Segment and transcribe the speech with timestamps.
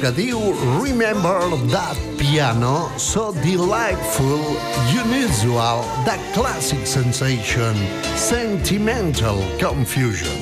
[0.00, 0.38] que diu
[0.80, 4.40] Remember that piano, so delightful,
[4.88, 7.76] unusual, that classic sensation,
[8.16, 10.32] sentimental confusion.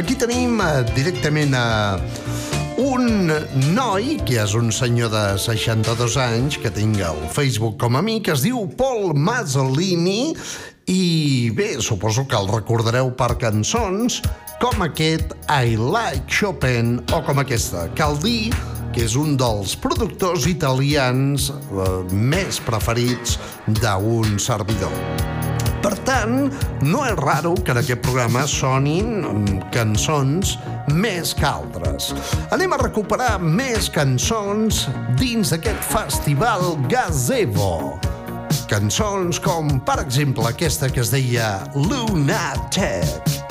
[0.00, 3.28] Aquí tenim uh, directament a uh, un
[3.74, 8.22] noi, que és un senyor de 62 anys, que tinc al Facebook com a mi,
[8.24, 10.32] que es diu Paul Mazzolini,
[10.88, 14.22] i bé, suposo que el recordareu per cançons
[14.62, 17.88] com aquest I Like Chopin o com aquesta.
[17.98, 18.54] Cal dir
[18.96, 23.34] que és un dels productors italians eh, més preferits
[23.82, 24.94] d'un servidor.
[25.84, 26.48] Per tant,
[26.80, 30.56] no és raro que en aquest programa sonin mm, cançons
[30.96, 32.08] més que altres.
[32.56, 34.86] Anem a recuperar més cançons
[35.20, 37.98] dins d'aquest festival Gazebo.
[38.72, 43.45] Cançons com, per exemple, aquesta que es deia Lunatic.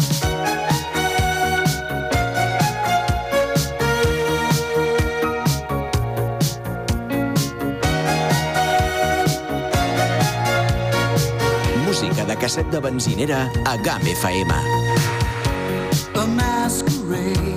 [12.36, 14.52] De casset de benzinera a GAM FM.
[16.16, 17.55] a masquerade.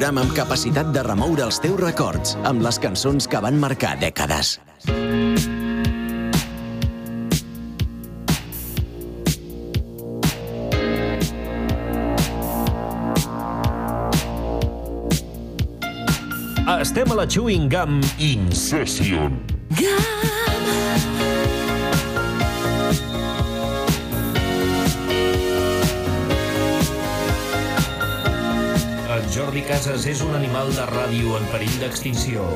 [0.00, 4.54] Programa amb capacitat de remoure els teus records amb les cançons que van marcar dècades.
[16.80, 19.42] Estem a la Chewing Gum Incession.
[19.76, 20.29] En
[29.70, 32.48] Casas és un animal de ràdio en perill d'extinció.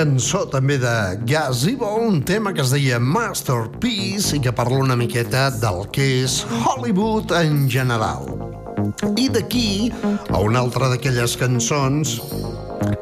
[0.00, 0.92] cançó també de
[1.28, 6.38] Gazebo, un tema que es deia Masterpiece i que parla una miqueta del que és
[6.62, 8.24] Hollywood en general.
[9.20, 9.90] I d'aquí
[10.30, 12.16] a una altra d'aquelles cançons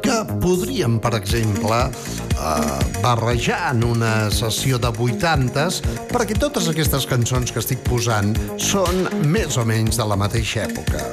[0.02, 5.78] que podríem, per exemple, eh, barrejar en una sessió de 80s,
[6.10, 11.06] perquè totes aquestes cançons que estic posant són més o menys de la mateixa època.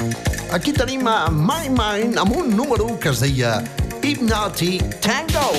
[0.50, 3.60] Aquí tenim a My Mind amb un número que es deia
[4.06, 5.50] Hypnoti Tango.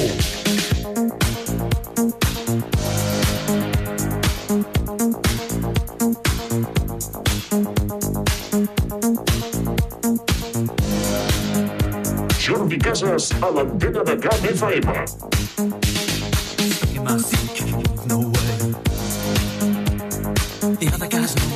[12.39, 14.87] Jordi Casas a l'antena de Camp FM.
[16.95, 17.67] Am I sick?
[18.07, 18.75] No way.
[20.79, 21.56] The other guys know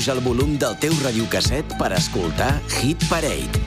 [0.00, 3.60] Apuja el volum del teu radiocasset per escoltar Hit Parade.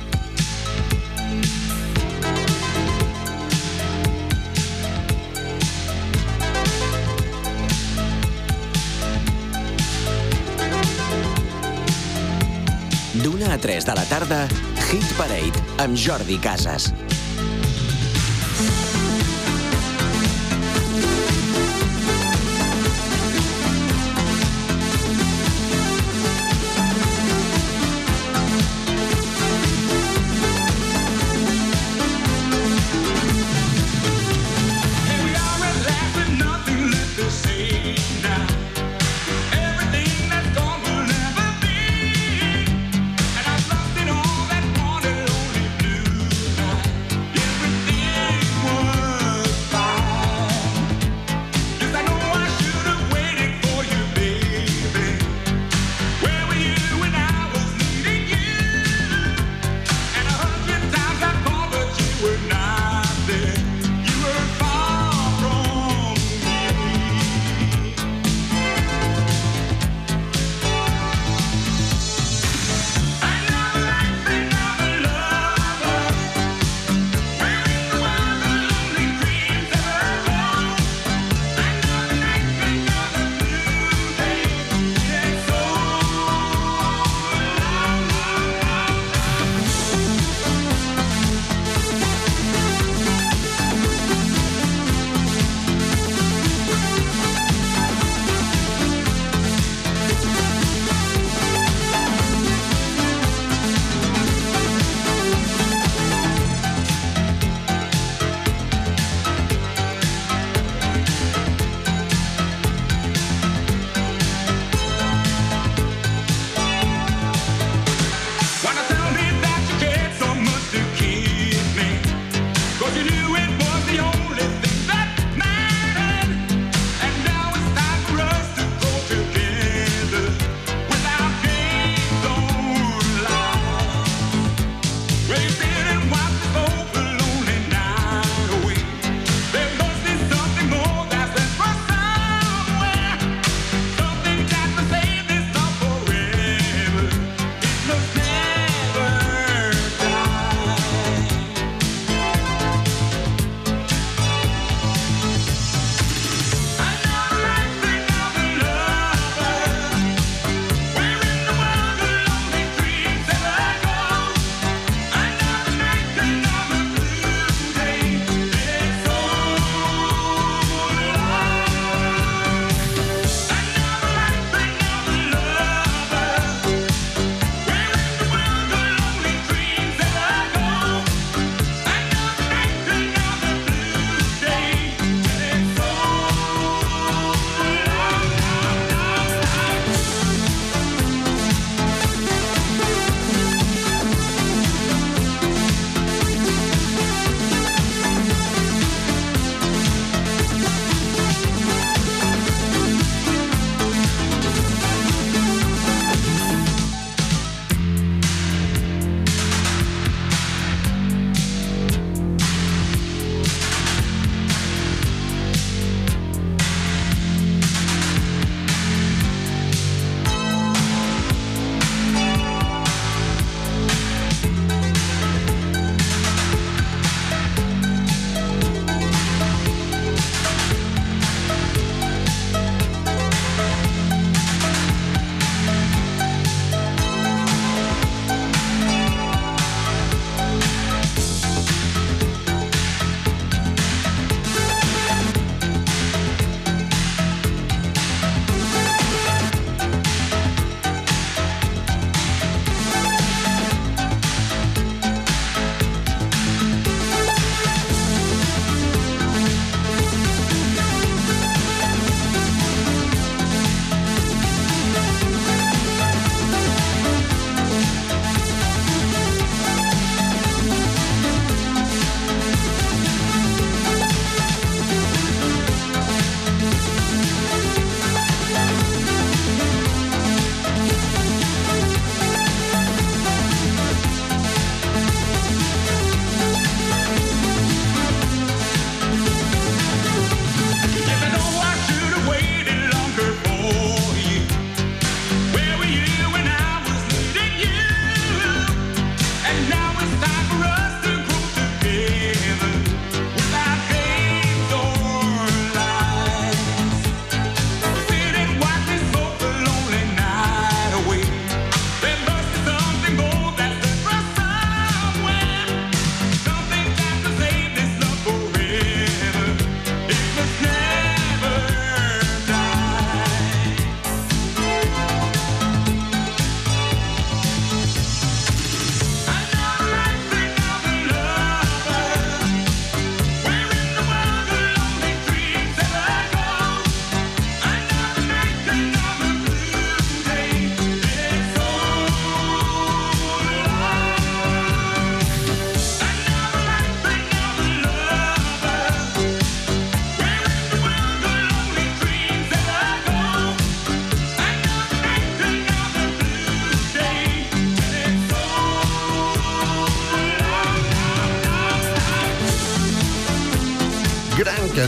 [13.21, 14.47] D'una a 3 de la tarda,
[14.89, 16.89] Hit Parade amb Jordi Casas.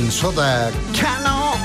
[0.05, 1.55] Cançó de Cano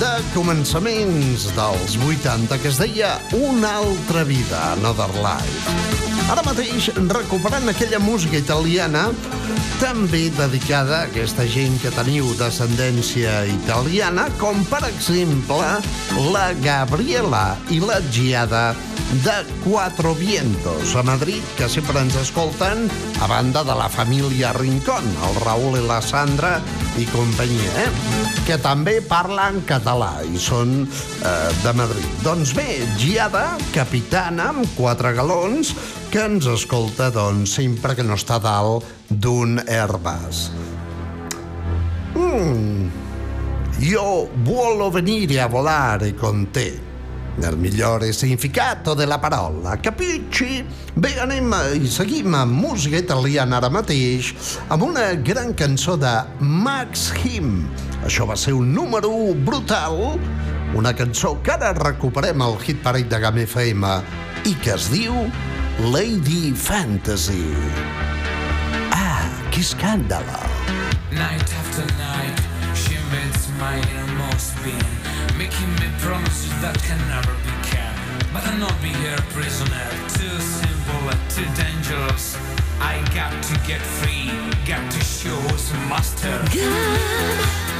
[0.00, 5.74] de començaments dels 80 que es deia Una altra vida, Another Life.
[6.32, 9.10] Ara mateix, recuperant aquella música italiana,
[9.82, 15.68] també dedicada a aquesta gent que teniu descendència italiana, com per exemple
[16.32, 18.70] la Gabriela i la Giada
[19.12, 22.88] de Cuatro Vientos a Madrid, que sempre ens escolten
[23.20, 26.54] a banda de la família Rincón, el Raül i la Sandra
[26.96, 27.90] i companyia, eh?
[28.46, 32.08] que també parlen català i són eh, de Madrid.
[32.24, 35.74] Doncs bé, Giada, capitana amb quatre galons,
[36.08, 40.46] que ens escolta doncs, sempre que no està dalt d'un Airbus.
[42.16, 42.88] Mm.
[43.82, 44.08] Io
[44.46, 46.91] vuolo venire a volare con te
[47.36, 50.64] nel migliore significato della parola, capisci?
[50.94, 51.54] Bé, anem
[51.88, 54.32] seguim amb música italiana ara mateix
[54.68, 57.64] amb una gran cançó de Max Him.
[58.04, 60.18] Això va ser un número 1 brutal,
[60.74, 63.96] una cançó que ara recuperem al hit parade de Game FM
[64.44, 65.14] i que es diu
[65.92, 67.54] Lady Fantasy.
[68.92, 70.42] Ah, que escàndalo!
[71.12, 72.40] Night after night,
[72.74, 75.01] she invades my innermost being,
[75.42, 77.98] making me promises that can never be kept.
[78.32, 79.86] But I'm not be her prisoner,
[80.18, 82.38] too simple and too dangerous.
[82.78, 84.30] I got to get free,
[84.64, 86.38] got to show some master.
[86.54, 87.71] Lady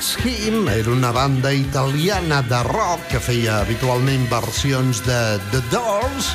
[0.00, 5.18] Max Him era una banda italiana de rock que feia habitualment versions de
[5.52, 6.30] The Doors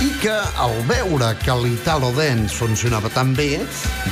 [0.00, 3.60] i que al veure que l'Italo Dance funcionava tan bé,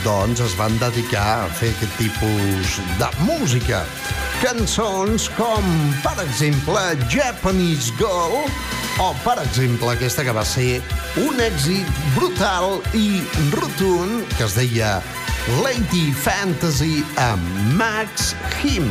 [0.04, 3.80] doncs es van dedicar a fer aquest tipus de música.
[4.44, 5.72] Cançons com,
[6.04, 8.36] per exemple, Japanese Girl
[9.00, 10.82] o, per exemple, aquesta que va ser
[11.24, 11.88] un èxit
[12.20, 13.22] brutal i
[13.56, 14.98] rotund que es deia
[15.46, 17.44] Lady Fantasy amb
[17.76, 18.88] Max Him.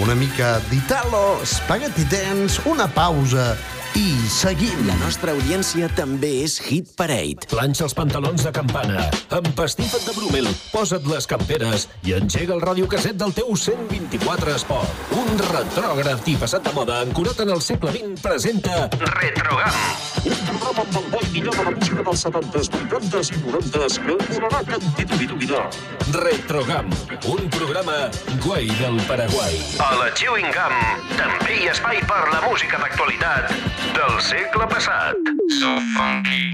[0.00, 3.52] Una mica d'Italo, Spaghetti Dance, una pausa
[3.96, 4.84] i seguim.
[4.88, 7.46] La nostra audiència també és Hit Parade.
[7.50, 9.06] Planxa els pantalons de campana,
[9.38, 15.04] empastifa't de Brumel, posa't les camperes i engega el radiocasset del teu 124 Esport.
[15.18, 19.78] Un retrògraf i passat de moda ancorat en el segle XX presenta Retrogam.
[20.24, 23.98] Un programa amb el bo i millor de la música dels 70s, 80s i 90s
[24.06, 25.64] que donarà cantitud i dominar.
[26.14, 26.92] Retrogam,
[27.34, 27.98] un programa
[28.46, 29.60] guai del Paraguai.
[29.84, 30.78] A la Chewing Gum
[31.18, 33.83] també hi ha espai per la música d'actualitat
[34.24, 35.12] segle passat.
[35.60, 36.53] So funky.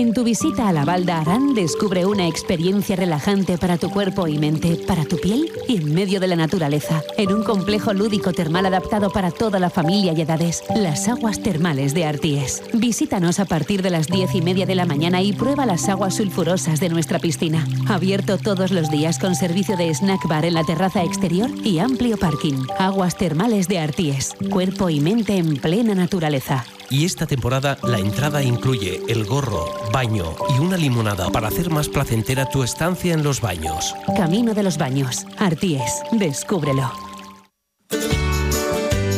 [0.00, 4.26] En tu visita a la Val de Arán descubre una experiencia relajante para tu cuerpo
[4.28, 8.32] y mente, para tu piel y en medio de la naturaleza, en un complejo lúdico
[8.32, 12.62] termal adaptado para toda la familia y edades, las aguas termales de Arties.
[12.72, 16.14] Visítanos a partir de las diez y media de la mañana y prueba las aguas
[16.14, 17.68] sulfurosas de nuestra piscina.
[17.86, 22.16] Abierto todos los días con servicio de snack bar en la terraza exterior y amplio
[22.16, 22.64] parking.
[22.78, 26.64] Aguas termales de Arties, cuerpo y mente en plena naturaleza.
[26.90, 31.88] Y esta temporada la entrada incluye el gorro, baño y una limonada para hacer más
[31.88, 33.94] placentera tu estancia en los baños.
[34.16, 35.24] Camino de los Baños.
[35.38, 36.02] Arties.
[36.10, 36.90] Descúbrelo.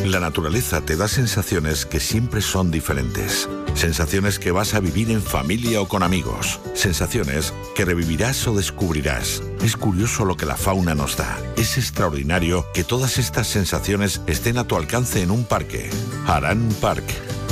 [0.05, 3.49] La naturaleza te da sensaciones que siempre son diferentes.
[3.75, 6.61] Sensaciones que vas a vivir en familia o con amigos.
[6.75, 9.43] Sensaciones que revivirás o descubrirás.
[9.63, 11.39] Es curioso lo que la fauna nos da.
[11.57, 15.89] Es extraordinario que todas estas sensaciones estén a tu alcance en un parque.
[16.27, 17.05] Harán Park.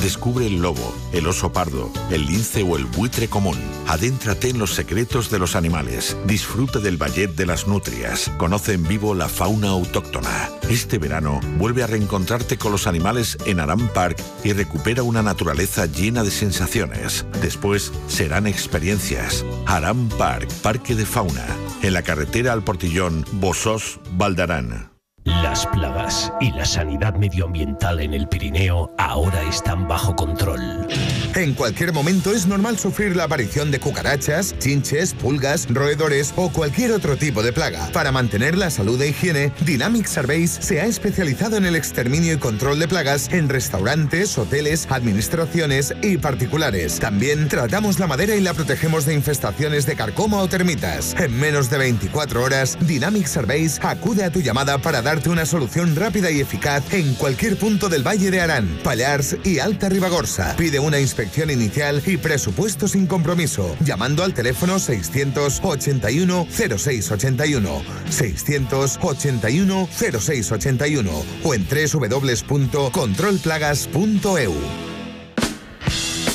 [0.02, 3.58] Descubre el lobo, el oso pardo, el lince o el buitre común.
[3.86, 6.16] Adéntrate en los secretos de los animales.
[6.26, 8.30] Disfruta del ballet de las nutrias.
[8.38, 10.48] Conoce en vivo la fauna autóctona.
[10.70, 15.84] Este verano vuelve a reencontrarte con los animales en Aram Park y recupera una naturaleza
[15.84, 17.26] llena de sensaciones.
[17.42, 19.44] Después serán experiencias.
[19.66, 21.46] Aram Park, Parque de Fauna.
[21.82, 24.90] En la carretera al Portillón, Bosos, Valdarán.
[25.24, 30.86] Las plagas y la sanidad medioambiental en el Pirineo ahora están bajo control.
[31.34, 36.92] En cualquier momento es normal sufrir la aparición de cucarachas, chinches, pulgas, roedores o cualquier
[36.92, 37.88] otro tipo de plaga.
[37.92, 42.38] Para mantener la salud e higiene, Dynamic Surveys se ha especializado en el exterminio y
[42.38, 46.98] control de plagas en restaurantes, hoteles, administraciones y particulares.
[46.98, 51.14] También tratamos la madera y la protegemos de infestaciones de carcoma o termitas.
[51.18, 55.96] En menos de 24 horas, Dynamic Surveys acude a tu llamada para darte una solución
[55.96, 60.54] rápida y eficaz en cualquier punto del Valle de Arán, Pallars y Alta Ribagorza.
[60.54, 69.88] Pide una inspección inicial y presupuesto sin compromiso, llamando al teléfono 681 0681, 681
[70.20, 71.10] 0681
[71.42, 74.54] o en www.controlplagas.eu.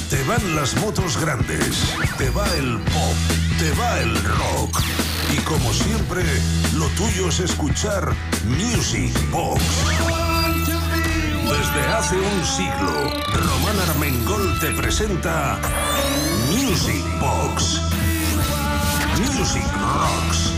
[0.09, 3.15] Te van las motos grandes, te va el pop,
[3.57, 4.81] te va el rock.
[5.35, 6.23] Y como siempre,
[6.75, 8.13] lo tuyo es escuchar
[8.45, 9.61] Music Box.
[11.43, 15.59] Desde hace un siglo, Román Armengol te presenta
[16.51, 17.81] Music Box.
[19.17, 20.51] Music Rocks.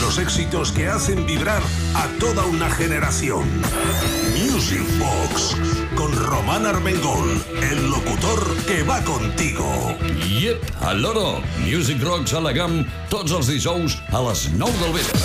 [0.00, 1.62] Los éxitos que hacen vibrar
[1.94, 3.44] a toda una generación.
[4.40, 5.81] Music Box.
[5.96, 9.96] Con Román Armengol, el locutor que va contigo.
[10.40, 11.40] Yep, al loro.
[11.58, 15.20] Music Rocks a la GAM tots els dijous a les 9 del vespre.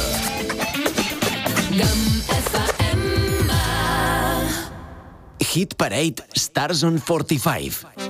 [5.39, 8.06] Hit Parade Stars on 45.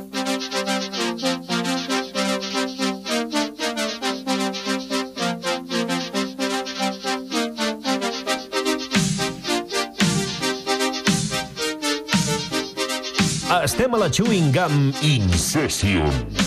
[13.67, 16.46] Estem a la Chewing Gum Incession.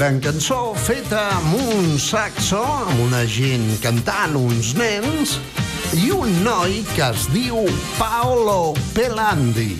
[0.00, 5.34] Gran cançó feta amb un saxo, amb una gent cantant, uns nens,
[5.92, 7.66] i un noi que es diu
[7.98, 9.74] Paolo Pelandi.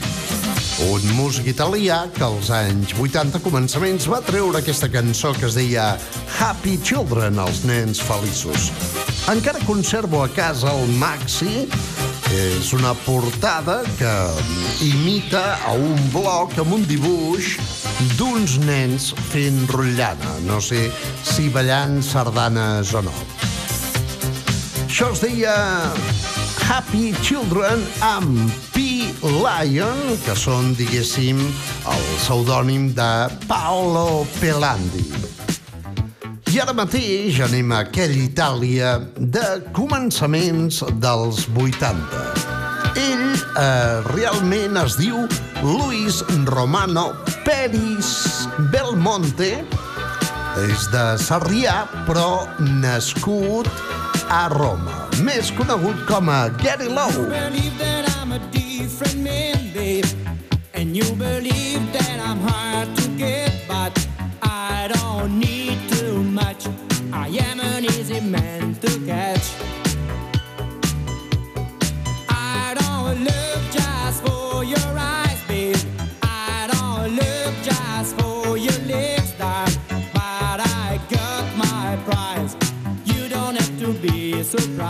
[0.91, 5.95] Un músic italià que als anys 80 començaments va treure aquesta cançó que es deia
[6.37, 8.69] Happy Children, els nens feliços.
[9.33, 11.65] Encara conservo a casa el Maxi,
[12.37, 14.17] és una portada que
[14.85, 17.57] imita a un bloc amb un dibuix
[18.17, 20.37] d'uns nens fent rotllana.
[20.47, 20.89] No sé
[21.27, 23.15] si ballant sardanes o no.
[24.87, 25.55] Això es deia
[26.67, 29.07] Happy Children amb P.
[29.23, 31.41] Lion, que són, diguéssim,
[31.91, 33.11] el pseudònim de
[33.49, 35.07] Paolo Pelandi.
[36.51, 39.45] I ara mateix anem a aquella Itàlia de
[39.77, 42.25] començaments dels 80.
[42.99, 45.23] Ell eh, realment es diu
[45.63, 47.13] Luis Romano
[47.45, 49.51] Peris Belmonte
[50.61, 52.47] és de Sarrià, però
[52.83, 53.69] nascut
[54.31, 55.07] a Roma.
[55.25, 57.29] Més conegut com a Gary Lowe.
[59.21, 60.07] Man, babe,
[60.75, 63.93] and you believe that I'm hard to get, but
[64.43, 66.67] I don't need too much.
[67.13, 69.70] I am an easy man to catch.
[84.51, 84.90] surprise.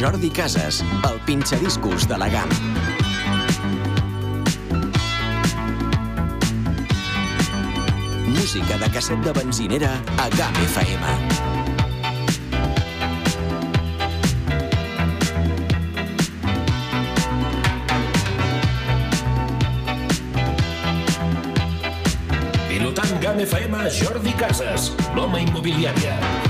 [0.00, 0.82] Jordi Casas,
[1.12, 2.48] el pinxadiscos de la GAM.
[8.28, 11.50] Música de casset de benzinera a GAM FM.
[23.20, 26.49] GAM FM Jordi Casas, l'home immobiliària.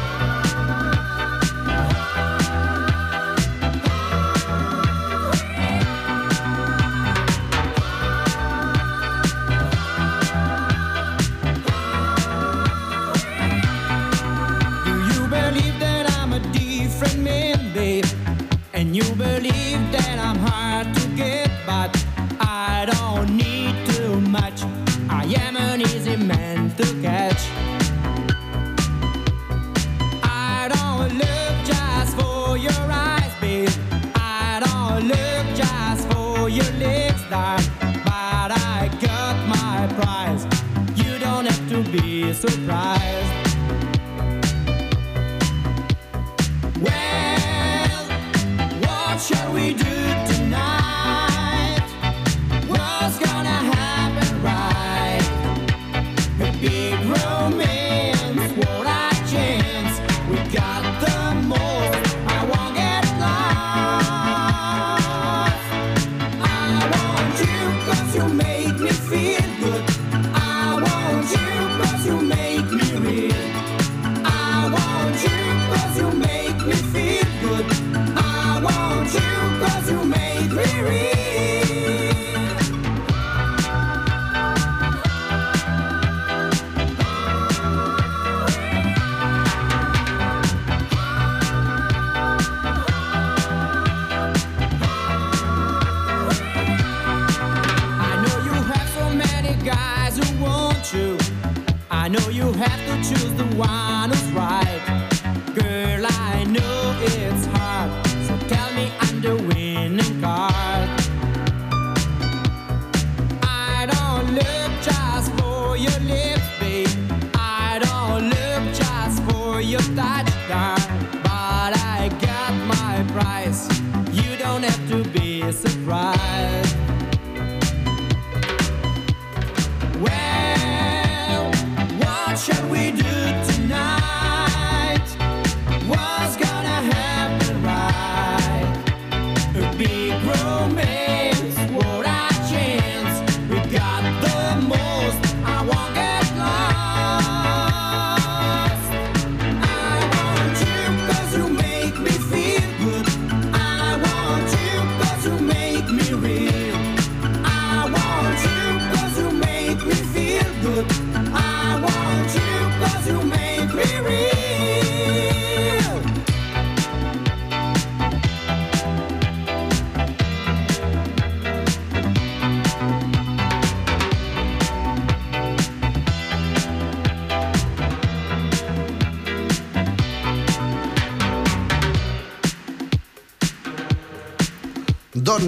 [140.38, 141.19] Romance,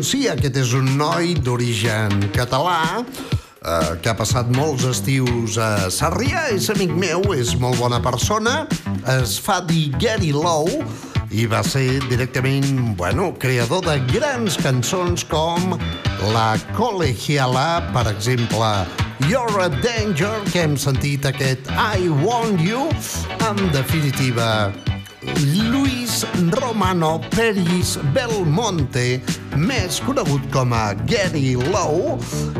[0.02, 6.48] sí, aquest és un noi d'origen català eh, que ha passat molts estius a Sarrià,
[6.54, 8.64] és amic meu, és molt bona persona,
[9.14, 10.82] es fa dir Gary Lowe
[11.32, 15.76] i va ser directament, bueno, creador de grans cançons com
[16.34, 18.72] La Colegiala, per exemple,
[19.28, 22.88] You're a Danger, que hem sentit aquest I Want You,
[23.48, 24.72] en definitiva,
[25.70, 26.24] Luis
[26.58, 29.22] Romano Peris Belmonte,
[29.58, 32.18] més conegut com a Gary Lowe,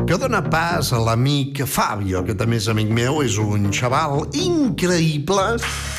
[0.09, 5.59] que dona pas a l'amic Fabio, que també és amic meu, és un xaval increïble,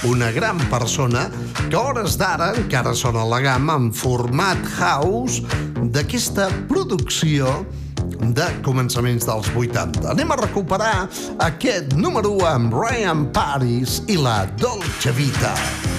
[0.10, 1.28] una gran persona,
[1.70, 5.42] que hores d'ara encara sona la gamma en format house
[5.94, 7.62] d'aquesta producció
[8.34, 10.06] de començaments dels 80.
[10.14, 11.08] Anem a recuperar
[11.44, 15.56] aquest número 1 amb Ryan Paris i la Dolce Vita.
[15.56, 15.93] D'una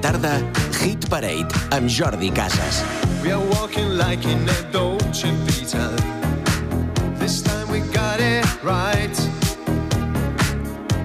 [0.00, 0.40] tarda,
[0.80, 2.82] Hit Parade amb Jordi Casas.
[3.22, 5.90] We are walking like in a Dolce Vita.
[7.18, 9.16] This time we got it right.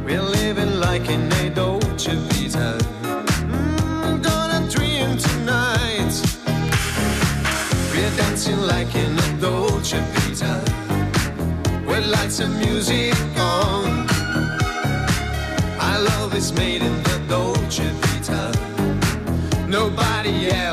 [0.05, 2.77] We're living like in a Dolce Vita.
[3.03, 6.13] Mm, gonna dream tonight.
[7.91, 10.61] We're dancing like in a Dolce Vita.
[11.85, 14.07] With lights and music on.
[15.79, 18.12] Our love is made in the Dolce Vita.
[20.25, 20.72] Yeah.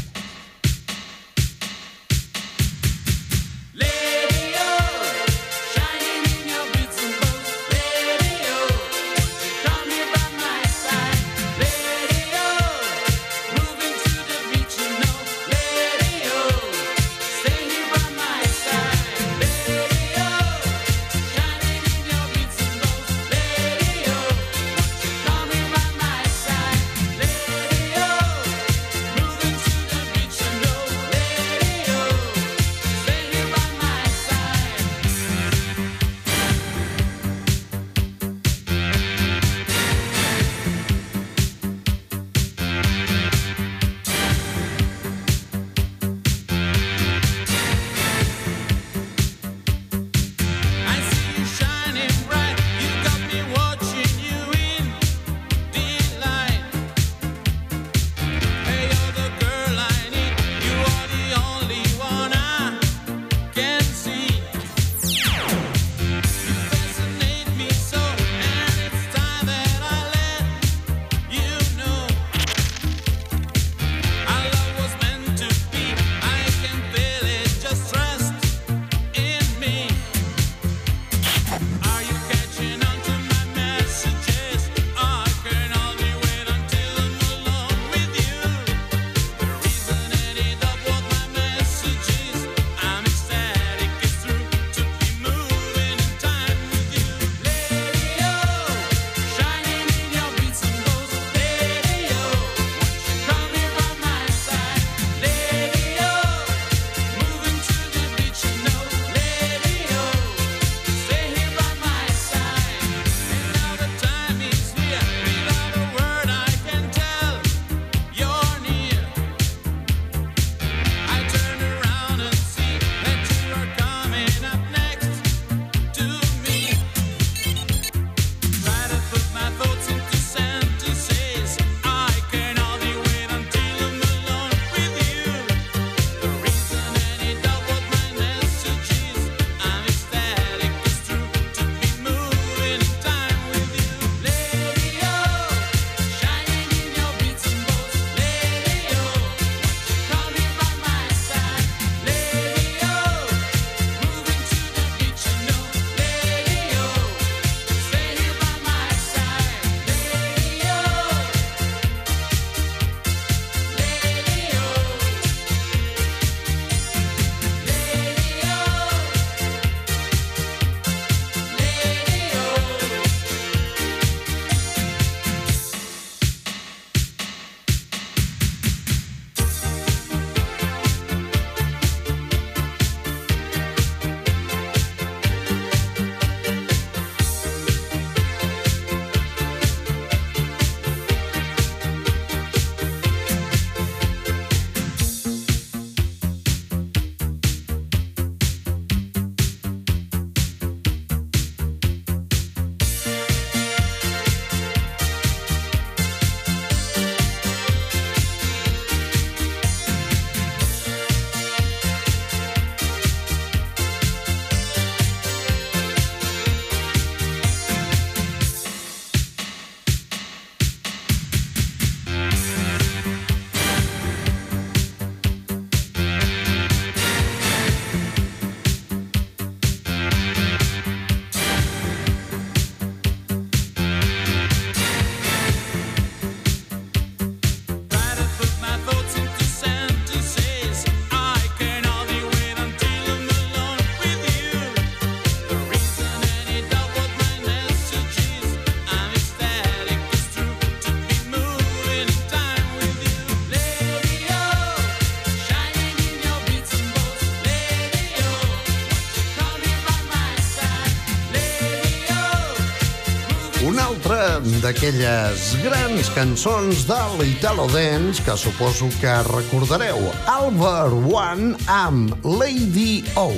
[264.61, 269.97] D'aquelles grans cançons de l'Italo Dance que suposo que recordareu,
[270.29, 273.31] Albert One amb Lady O.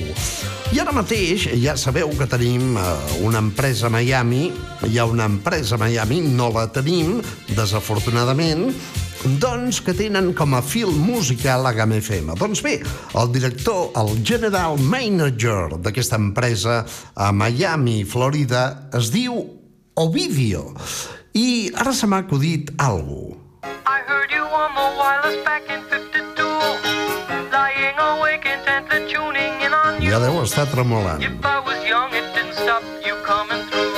[0.76, 2.84] I ara mateix ja sabeu que tenim eh,
[3.24, 4.50] una empresa a Miami,
[4.90, 7.22] hi ha una empresa a Miami, no la tenim,
[7.56, 8.74] desafortunadament,
[9.40, 12.36] doncs que tenen com a fil musical la GAM FM.
[12.40, 12.78] Doncs bé,
[13.16, 16.82] el director, el general manager d'aquesta empresa
[17.16, 19.63] a Miami, Florida, es diu
[19.96, 20.74] Ovidio.
[21.34, 23.38] I ara se m'ha acudit alguna
[23.86, 26.44] I heard you on the wireless back in 52.
[27.52, 30.10] Lying awake intently tuning in on you.
[30.12, 31.22] Ja deu estar tremolant.
[31.22, 33.94] If I was young, it didn't stop you coming through.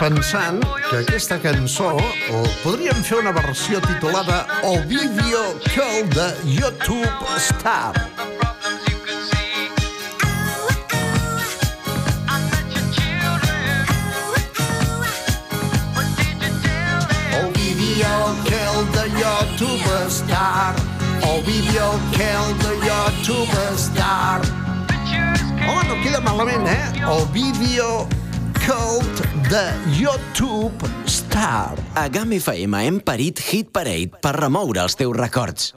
[0.00, 8.15] Pensant que aquesta cançó o podríem fer una versió titulada Ovidio Call de YouTube Star.
[17.76, 18.08] Ovidio
[18.48, 20.74] Call de YouTube Star.
[21.28, 24.40] Ovidio Call de YouTube Star.
[25.68, 27.04] Home, no queda malament, eh?
[27.04, 28.08] Ovidio
[28.64, 29.20] Cult
[29.50, 31.76] de YouTube Star.
[31.92, 35.74] A GAM FM hem parit Hit Parade per remoure els teus records.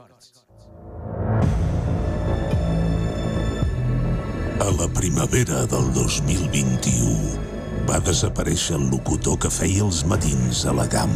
[4.56, 10.88] A la primavera del 2021 va desaparèixer el locutor que feia els matins a la
[10.88, 11.12] GAM.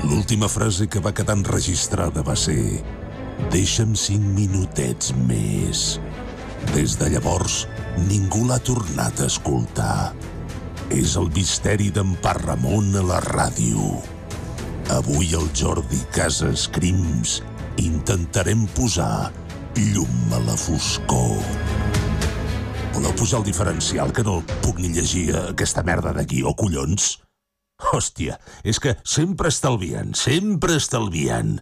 [0.00, 2.80] L'última frase que va quedar enregistrada va ser
[3.52, 5.98] «Deixa'm cinc minutets més».
[6.72, 7.66] Des de llavors,
[8.08, 10.12] ningú l'ha tornat a escoltar.
[10.92, 14.00] És el misteri d'en Parramon a la ràdio.
[14.96, 17.38] Avui el Jordi Casas Crims
[17.80, 19.30] intentarem posar
[19.76, 21.40] llum a la foscor.
[22.96, 27.18] Voleu posar el diferencial, que no puc ni llegir aquesta merda de guió, collons?
[27.92, 31.58] Hòstia, és que sempre estalvien, sempre estalvien.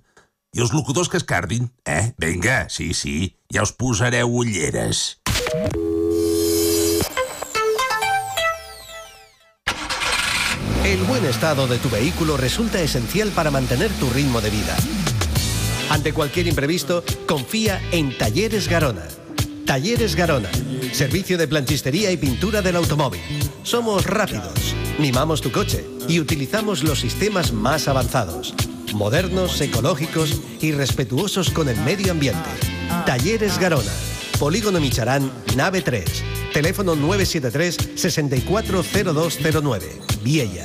[0.56, 2.14] I els locutors que es cardin, eh?
[2.18, 5.20] Vinga, sí, sí, ja us posareu ulleres.
[10.84, 14.74] El buen estado de tu vehículo resulta esencial para mantener tu ritmo de vida.
[15.90, 19.04] Ante cualquier imprevisto, confía en Talleres Garona.
[19.68, 20.48] Talleres Garona,
[20.92, 23.20] servicio de planchistería y pintura del automóvil.
[23.64, 28.54] Somos rápidos, mimamos tu coche y utilizamos los sistemas más avanzados,
[28.94, 32.48] modernos, ecológicos y respetuosos con el medio ambiente.
[33.04, 33.92] Talleres Garona,
[34.38, 40.64] Polígono Micharán, nave 3, teléfono 973 640209, Viella.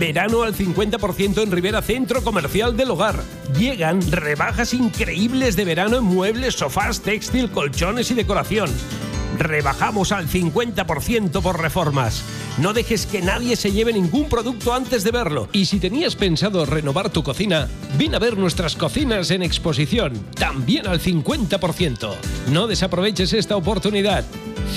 [0.00, 3.22] Verano al 50% en Rivera Centro Comercial del Hogar.
[3.58, 8.70] Llegan rebajas increíbles de verano en muebles, sofás, textil, colchones y decoración.
[9.38, 12.22] Rebajamos al 50% por reformas.
[12.56, 15.50] No dejes que nadie se lleve ningún producto antes de verlo.
[15.52, 20.86] Y si tenías pensado renovar tu cocina, ven a ver nuestras cocinas en exposición, también
[20.86, 22.14] al 50%.
[22.50, 24.24] No desaproveches esta oportunidad.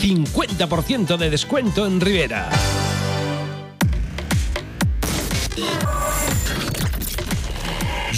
[0.02, 2.50] 50% de descuento en Rivera.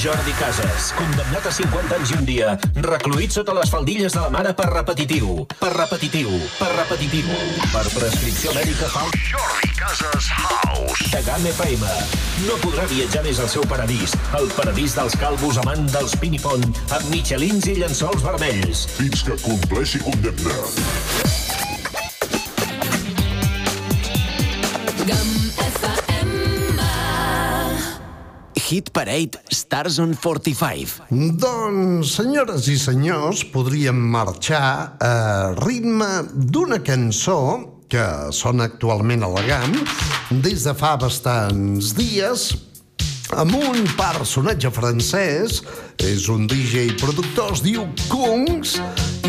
[0.05, 2.51] Jordi Casas, condemnat a 50 anys i un dia,
[2.85, 6.29] recluït sota les faldilles de la mare per repetitiu, per repetitiu,
[6.59, 7.31] per repetitiu,
[7.71, 9.01] per prescripció mèdica fa
[9.31, 11.09] Jordi Casas House.
[11.09, 11.89] de GAM FM.
[12.45, 17.09] No podrà viatjar més al seu paradís, el paradís dels calvos amant dels pinipon, amb
[17.09, 18.85] michelins i llençols vermells.
[18.99, 20.61] Fins que compleixi condemna.
[28.65, 31.05] Hit Parade Stars on 45.
[31.37, 37.37] Doncs, senyores i senyors, podríem marxar a ritme d'una cançó
[37.85, 39.75] que sona actualment a la GAM
[40.41, 42.47] des de fa bastants dies
[43.37, 45.61] amb un personatge francès,
[46.01, 48.79] és un DJ productor, es diu Kungs,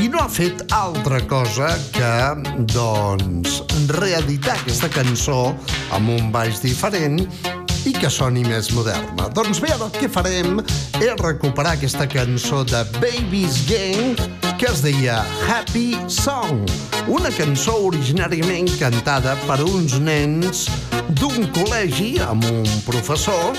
[0.01, 2.15] i no ha fet altra cosa que,
[2.73, 3.61] doncs,
[4.01, 5.51] reeditar aquesta cançó
[5.97, 7.21] amb un baix diferent
[7.87, 9.29] i que soni més moderna.
[9.35, 10.59] Doncs bé, el que farem
[10.99, 14.19] és recuperar aquesta cançó de Baby's Gang
[14.59, 16.65] que es deia Happy Song,
[17.13, 20.65] una cançó originàriament cantada per uns nens
[21.21, 23.59] d'un col·legi amb un professor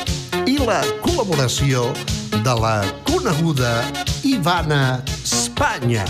[0.49, 1.91] i la col·laboració
[2.33, 3.77] de la coneguda
[4.25, 6.07] Ivana Espanya.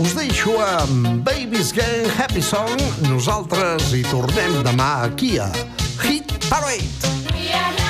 [0.00, 2.80] Us deixo amb Baby's Gang Happy Song.
[3.04, 5.50] Nosaltres hi tornem demà aquí a
[6.00, 7.10] Hit Parade.
[7.60, 7.89] come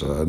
[0.00, 0.26] Bueno, doncs, eh,